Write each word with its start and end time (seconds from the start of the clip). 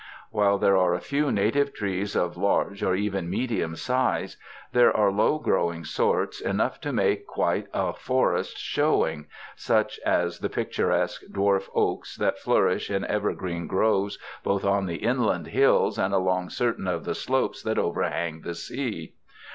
While 0.31 0.57
there 0.57 0.77
are 0.77 0.99
few 0.99 1.31
native 1.31 1.75
trees 1.75 2.15
of 2.15 2.35
large 2.35 2.81
or 2.81 2.95
even 2.95 3.29
medium 3.29 3.75
size, 3.75 4.35
there 4.71 4.91
are 4.97 5.11
low 5.11 5.37
growing 5.37 5.83
sorts 5.85 6.41
enough 6.41 6.81
to 6.81 6.91
make 6.91 7.27
quite 7.27 7.67
a 7.71 7.93
forest 7.93 8.57
showing, 8.57 9.27
such 9.55 9.99
as 10.03 10.39
the 10.39 10.49
picturesque 10.49 11.21
dwarf 11.31 11.69
oaks 11.75 12.15
that 12.15 12.39
flourish 12.39 12.89
in 12.89 13.05
ever 13.05 13.33
green 13.35 13.67
groves 13.67 14.17
both 14.43 14.65
on 14.65 14.87
the 14.87 14.95
inland 15.03 15.45
hillsides 15.45 16.03
and 16.03 16.15
along 16.15 16.49
certain 16.49 16.87
of 16.87 17.05
the 17.05 17.13
slopes 17.13 17.61
that 17.61 17.77
overhang 17.77 18.41
the 18.41 18.55
sea. 18.55 19.13